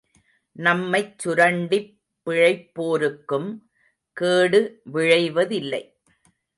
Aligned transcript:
நம்மைச்சுரண்டிப் 0.55 1.91
பிழைப்போருக்கும் 2.25 3.49
கேடு 4.13 4.81
விழைவதில்லை. 4.93 5.83